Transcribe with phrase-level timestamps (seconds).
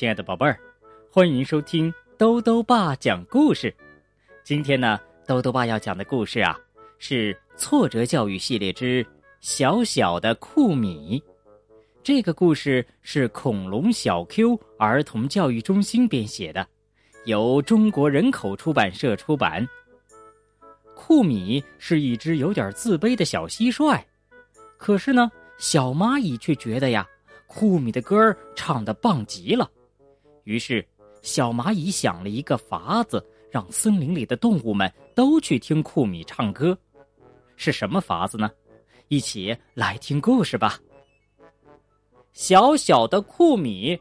[0.00, 0.58] 亲爱的宝贝儿，
[1.12, 3.70] 欢迎收听兜兜爸讲故事。
[4.42, 6.58] 今天呢，兜兜爸要讲的故事啊，
[6.98, 9.04] 是挫折教育系列之
[9.42, 11.20] 《小小的库米》。
[12.02, 16.66] 这个故事是恐龙小 Q 儿童教育中心编写的，
[17.26, 19.68] 由中国人口出版社出版。
[20.96, 24.02] 库米是一只有点自卑的小蟋蟀，
[24.78, 27.06] 可是呢，小蚂蚁却觉得呀，
[27.46, 29.70] 库米的歌儿唱的棒极了。
[30.44, 30.86] 于是，
[31.22, 36.76] 小蚂蚁想了一个法子，让森林里的动物们都去听库米唱歌。
[37.56, 38.50] 是什么法子呢？
[39.08, 40.78] 一起来听故事吧。
[42.32, 44.00] 小小的库米，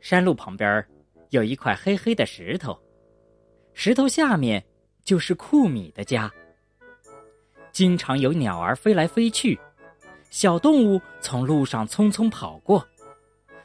[0.00, 0.84] 山路旁边
[1.30, 2.76] 有一块黑黑的石头，
[3.74, 4.62] 石头下面
[5.04, 6.32] 就是库米的家。
[7.70, 9.58] 经常有鸟儿飞来飞去，
[10.30, 12.84] 小动物从路上匆匆跑过。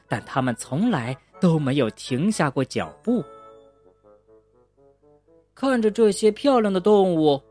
[0.08, 3.24] 但他们从来都没有停下过脚步。
[5.54, 7.42] 看着这些漂亮的动物，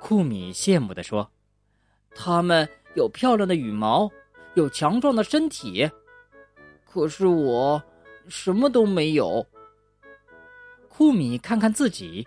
[0.00, 1.28] 库米羡慕地说
[2.14, 4.08] ：“它们有漂亮的羽毛，
[4.54, 5.90] 有强壮的身体，
[6.84, 7.82] 可是我
[8.28, 9.44] 什么都没有。”
[10.88, 12.26] 库米看看自己，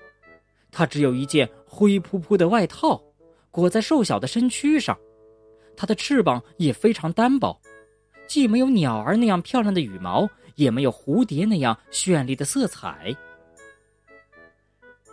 [0.72, 3.02] 他只有一件灰扑扑的外套，
[3.50, 4.98] 裹在瘦小的身躯上，
[5.76, 7.60] 他的翅膀也非常单薄。
[8.32, 13.14] 既没有鸟儿那样漂亮的羽毛，也没有蝴蝶那样绚丽的色彩。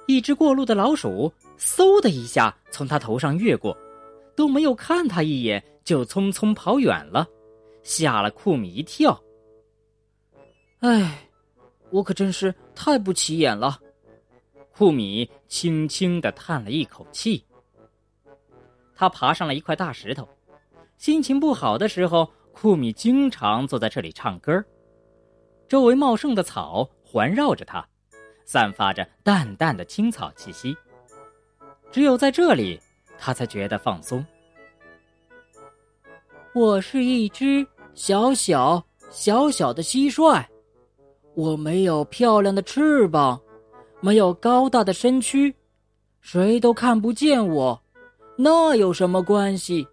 [0.06, 3.76] 一只过路的老鼠嗖的一下从他头上越过，
[4.36, 7.26] 都没有看他一眼，就匆匆跑远了，
[7.82, 9.20] 吓了库米一跳。
[10.78, 11.28] 唉，
[11.90, 13.80] 我可真是太不起眼了。
[14.70, 17.44] 库米轻轻的叹了一口气。
[18.94, 20.28] 他爬上了一块大石头，
[20.98, 22.30] 心情不好的时候。
[22.60, 24.64] 库米经常坐在这里唱歌，
[25.68, 27.86] 周围茂盛的草环绕着他，
[28.44, 30.76] 散发着淡淡的青草气息。
[31.92, 32.80] 只有在这里，
[33.16, 34.26] 他才觉得放松。
[36.52, 37.64] 我是一只
[37.94, 40.44] 小小小小的蟋蟀，
[41.36, 43.40] 我没有漂亮的翅膀，
[44.00, 45.54] 没有高大的身躯，
[46.20, 47.80] 谁都看不见我，
[48.36, 49.86] 那有什么关系？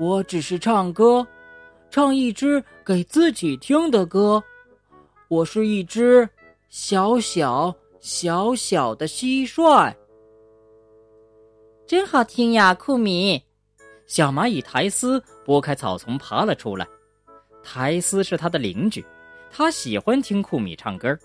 [0.00, 1.24] 我只是唱歌。
[1.96, 4.44] 唱一支给自己听的歌，
[5.28, 6.28] 我是一只
[6.68, 9.90] 小小小小的蟋蟀，
[11.86, 13.42] 真好听呀，库米。
[14.06, 16.86] 小蚂蚁苔丝拨开草丛爬了出来，
[17.62, 19.02] 苔丝是他的邻居，
[19.50, 21.18] 他喜欢听库米唱歌。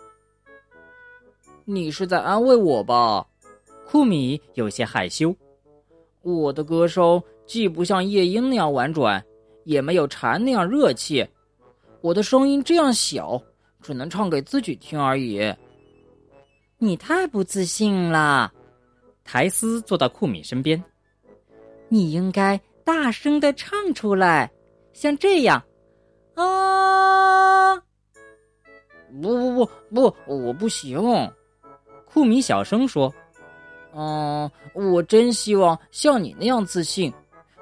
[1.66, 3.28] 你是在安慰我吧？
[3.86, 5.36] 库米有些害羞，
[6.22, 9.22] 我的歌声既不像夜莺那样婉转。
[9.72, 11.26] 也没有蝉那样热气，
[12.02, 13.42] 我的声音这样小，
[13.82, 15.42] 只能唱给自己听而已。
[16.78, 18.52] 你太不自信了。
[19.24, 20.84] 苔丝坐到库米身边，
[21.88, 24.52] 你应该大声的唱出来，
[24.92, 25.64] 像这样。
[26.36, 27.78] 啊！
[29.22, 31.00] 不不不不，我不行。
[32.06, 33.14] 库米小声说
[33.96, 37.14] ：“嗯，我真希望像你那样自信，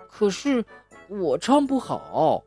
[0.10, 0.66] 可是。”
[1.10, 2.44] 我唱不好，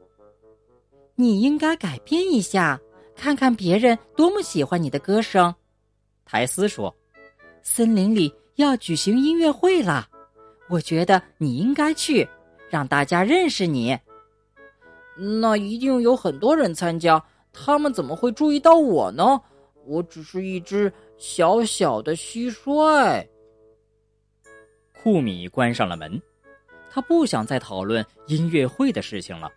[1.17, 2.81] 你应该改变一下，
[3.17, 5.53] 看看别人多么喜欢你的歌声。
[6.25, 6.95] 苔丝说
[7.63, 10.09] ：“森林里要举行音乐会了，
[10.69, 12.27] 我觉得你应该去，
[12.71, 13.99] 让大家认识你。
[15.41, 17.23] 那一定有很多人参加，
[17.53, 19.41] 他们怎么会注意到我呢？
[19.85, 23.27] 我只是一只小小的蟋蟀。”
[25.03, 26.23] 库米关上了门。
[26.95, 29.51] 他不想再讨论音乐会的事情了，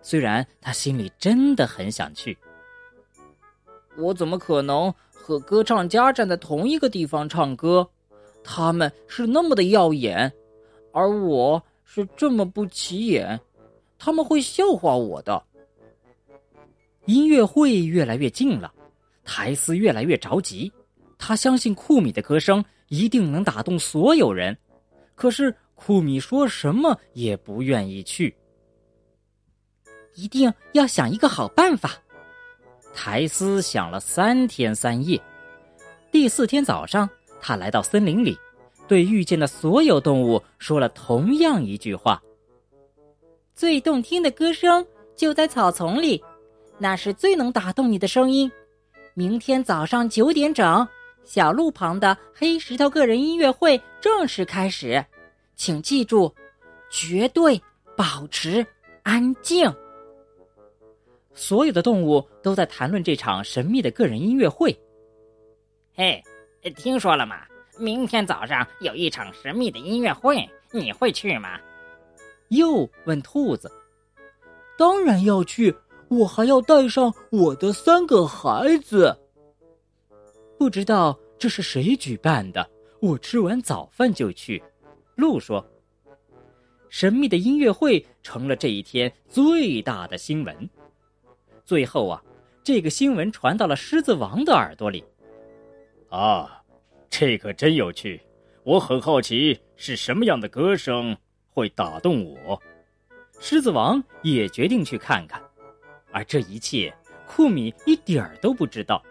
[0.00, 2.34] 虽然他心里真的很想去。
[3.98, 7.86] 我怎么可能和歌唱家站在同一个地方唱歌？
[8.42, 10.32] 他们是那么的耀眼，
[10.92, 13.38] 而我是这么不起眼，
[13.98, 15.42] 他们会笑话我的。
[17.04, 18.72] 音乐会越来越近了，
[19.24, 20.72] 苔丝越来越着急，
[21.18, 24.56] 他相信库米的歌声一定能打动所有人，
[25.14, 25.54] 可是。
[25.74, 28.34] 库米说什么也不愿意去，
[30.14, 31.90] 一定要想一个好办法。
[32.94, 35.20] 苔丝想了三天三夜，
[36.10, 37.08] 第四天早上，
[37.40, 38.38] 他来到森林里，
[38.86, 42.22] 对遇见的所有动物说了同样一句话
[43.56, 44.86] ：“最动听的歌声
[45.16, 46.22] 就在草丛里，
[46.78, 48.50] 那是最能打动你的声音。
[49.14, 50.86] 明天早上九点整，
[51.24, 55.04] 小路旁的黑石头个人音乐会正式开始。”
[55.54, 56.32] 请记住，
[56.90, 57.60] 绝对
[57.96, 58.66] 保持
[59.02, 59.72] 安静。
[61.34, 64.76] 所有的动物都在谈论这场神秘的个人音乐会。
[65.94, 66.22] 嘿，
[66.76, 67.46] 听说了吗？
[67.78, 71.58] 明天早上有一场神秘的音乐会，你会去吗？
[72.48, 73.70] 又问兔子。
[74.76, 75.74] 当然要去，
[76.08, 79.16] 我还要带上我的三个孩子。
[80.58, 82.68] 不知道这是谁举办的？
[83.00, 84.62] 我吃完早饭就去。
[85.14, 85.64] 鹿说
[86.88, 90.70] ：“神秘的音乐会成了这一天最大的新闻。
[91.64, 92.22] 最后啊，
[92.62, 95.04] 这个新闻传到了狮子王的耳朵里。
[96.08, 96.62] 啊，
[97.08, 98.20] 这可真有趣！
[98.64, 101.16] 我很好奇是什么样的歌声
[101.50, 102.60] 会打动我。”
[103.40, 105.42] 狮子王也决定去看看，
[106.12, 106.94] 而这一切
[107.26, 109.02] 库米一点儿都不知道。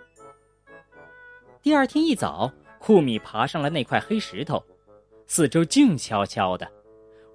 [1.62, 2.50] 第二天一早，
[2.80, 4.64] 库米爬上了那块黑石头，
[5.34, 6.70] 四周静悄悄的，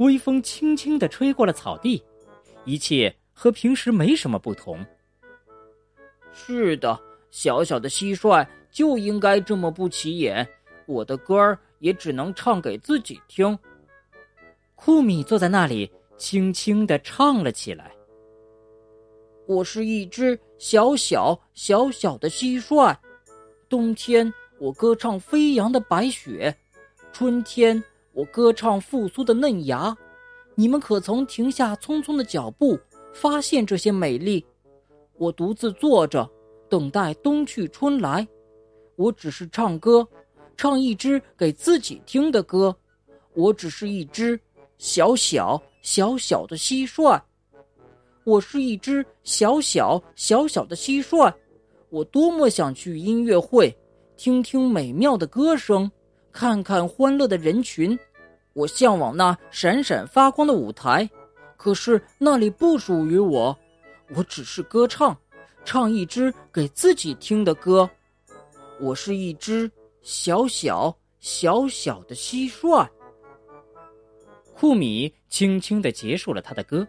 [0.01, 2.05] 微风轻轻的吹过了草地，
[2.67, 4.85] 一切和平时没什么不同。
[6.31, 7.01] 是的，
[7.31, 10.47] 小小的蟋蟀就应该这么不起眼，
[10.85, 13.59] 我的歌儿也只能唱给自己听。
[14.75, 17.91] 库米坐在那里，轻轻的唱了起来。
[19.47, 22.95] 我是一只小小小小的蟋蟀。
[23.71, 26.55] 冬天，我歌唱飞扬的白雪；
[27.19, 27.83] 春天，
[28.13, 29.97] 我歌唱复苏的嫩芽。
[30.55, 32.79] 你们可曾停下匆匆的脚步，
[33.15, 34.45] 发现这些美丽？
[35.17, 36.31] 我独自坐着，
[36.69, 38.29] 等待冬去春来。
[38.97, 40.07] 我只是唱歌，
[40.59, 42.77] 唱一支给自己听的歌。
[43.33, 44.39] 我只是一只
[44.77, 47.19] 小小小小的蟋蟀。
[48.25, 51.33] 我是一只小小小小的蟋蟀。
[51.89, 53.75] 我多么想去音乐会，
[54.19, 55.91] 听听美妙的歌声，
[56.37, 57.99] 看看欢乐的人群。
[58.53, 61.09] 我向往那闪闪发光的舞台，
[61.57, 63.57] 可是那里不属于我。
[64.15, 65.19] 我只是歌唱，
[65.65, 67.89] 唱一支给自己听的歌。
[68.79, 69.71] 我是一只
[70.03, 72.87] 小小小小的蟋蟀。
[74.55, 76.87] 库米轻轻的结束了他的歌，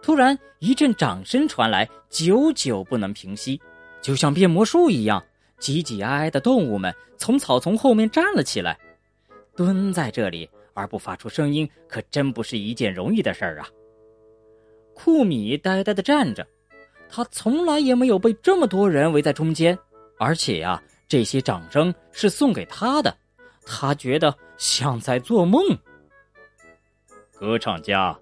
[0.00, 3.60] 突然一阵掌声传来，久久不能平息。
[4.00, 5.22] 就像变魔术一样，
[5.58, 8.78] 挤挤挨挨的动物们从草丛后面站了起来，
[9.56, 13.68] 蹲在这里而不发出声音，可真不是一件容易的事儿啊。
[14.94, 16.46] 库米呆呆的站着，
[17.08, 19.78] 他从来也没有被这么多人围在中间，
[20.18, 23.16] 而且呀，这些掌声是送给他的，
[23.64, 25.60] 他觉得像在做梦。
[27.34, 28.18] 歌唱家，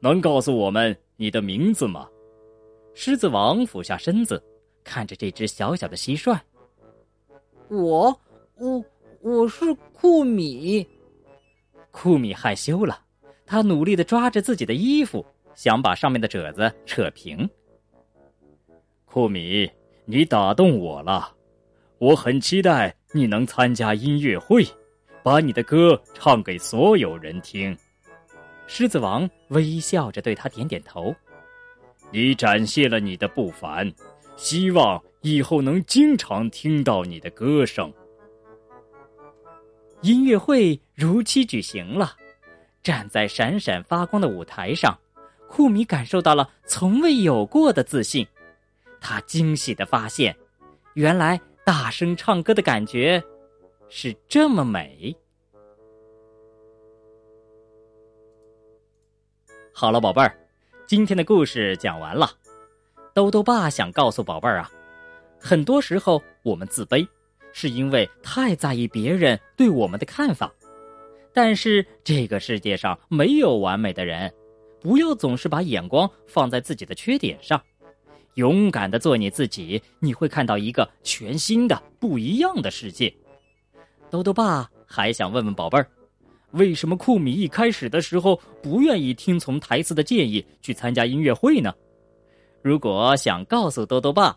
[0.00, 2.08] 能告诉我们你的名字吗？
[2.94, 4.42] 狮子王俯下身子。
[4.82, 6.38] 看着这只小小的蟋蟀，
[7.68, 8.20] 我
[8.58, 8.84] 我
[9.22, 10.86] 我是库米。
[11.90, 13.00] 库米害羞了，
[13.44, 15.24] 他努力的抓着自己的衣服，
[15.54, 17.48] 想把上面的褶子扯平。
[19.04, 19.68] 库米，
[20.04, 21.34] 你打动我了，
[21.98, 24.64] 我很期待你能参加音乐会，
[25.22, 27.76] 把你的歌唱给所有人听。
[28.68, 31.14] 狮子王微笑着对他点点头。
[32.12, 33.92] 你展现了你的不凡。
[34.36, 37.92] 希望以后能经常听到你的歌声。
[40.00, 42.14] 音乐会如期举行了，
[42.80, 44.96] 站在闪闪发光的舞台上，
[45.48, 48.24] 库米感受到了从未有过的自信。
[49.00, 50.36] 他惊喜的发现，
[50.94, 53.20] 原来大声唱歌的感觉
[53.88, 55.12] 是这么美。
[59.72, 60.38] 好了，宝贝儿，
[60.86, 62.30] 今天的故事讲完了。
[63.12, 64.70] 兜兜爸想告诉宝贝儿啊，
[65.46, 67.06] 很多时候我们自卑，
[67.52, 70.52] 是因为太在意别人对我们的看法。
[71.32, 74.32] 但是这个世界上没有完美的人，
[74.80, 77.62] 不要总是把眼光放在自己的缺点上，
[78.34, 83.14] 勇敢的做你自己，你会看到一个全新的、不一样的世界。
[84.10, 85.88] 兜兜爸还想问问宝贝儿，
[86.50, 91.72] 为什么库米一开始的时候不愿意听从台词的建议去参加音乐会呢？
[92.62, 94.36] 如果想告诉兜兜爸，